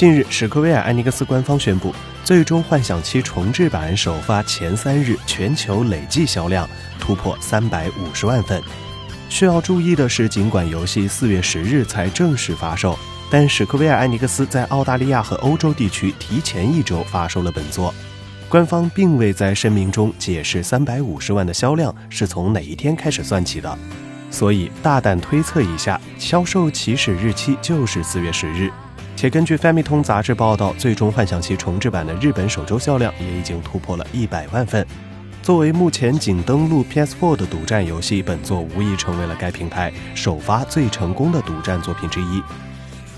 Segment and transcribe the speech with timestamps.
[0.00, 1.90] 近日，史克威尔艾尼克斯官方宣布，
[2.24, 6.66] 《最终幻想七重置版》首发前三日全球累计销量
[6.98, 8.62] 突破三百五十万份。
[9.28, 12.98] 需要注意的是，尽管游戏四月十日才正式发售，
[13.30, 17.94] 但史克威尔艾尼克斯在澳大利亚和欧洲地区提前一周发售了本作。
[18.48, 23.78] 官方并未在声明中解释三百五十万的销量是从哪一天开始算起的，
[24.30, 28.70] 所以大胆推测一下，销售起始日期就是四月十日。
[29.20, 34.86] 且根据《Family 通》杂志报道，《最终幻想七重置版》的日本首周销量也已经突破了一百万份。
[35.42, 42.40] 作为目前仅登陆 PS4 的独占游戏，本作无疑成为了该平台首发最成功的独占作品之一。《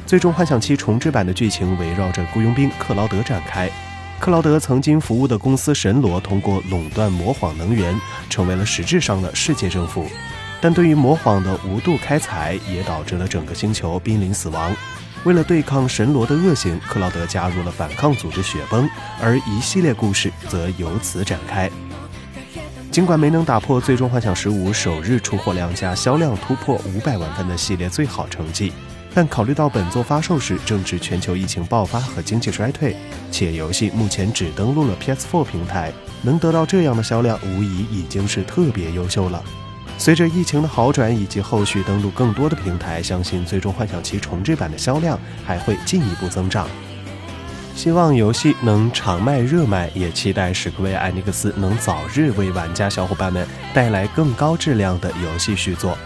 [0.05, 3.71] 最终幻想七重置版》的剧情围绕着雇佣兵克劳德展开。
[4.19, 7.97] 克劳德曾经服务的公司神罗通过垄断魔谎能源，
[8.29, 10.09] 成为了实质上的世界政府。
[10.61, 14.75] 但对于魔谎的无度开采，也导致了整个星球濒临死亡。
[15.25, 18.89] 为了对抗神罗的恶行，克劳德加入了反抗组织雪崩，
[19.21, 21.71] 而一系列故事则由此展开。
[22.91, 28.73] 尽管没能打破《最终幻想十五》首日出货量加销量突破五百万份的系列最好成绩，
[29.15, 32.97] 但考虑到本作发售时正值全球疫情爆发和经济衰退，
[33.31, 39.43] 且游戏目前只登陆了 PS4 平台，能得到这样的销量，无疑已经是特别优秀了。
[39.99, 46.67] 随着疫情的好转以及后续登陆更多的平台，相信《最终幻想七重置版》的销量还会进一步增长。
[47.77, 55.97] 希望游戏能长卖热卖，也期待史克威尔艾尼克斯能早日为玩家小伙伴们带来更高质量的游戏续作。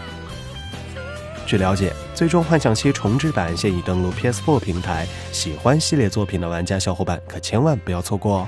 [1.45, 8.47] 据了解，《最终幻想七重置版》现已登陆 PS4 平台，喜欢系列作品的玩家小伙伴可千万不要错过哦！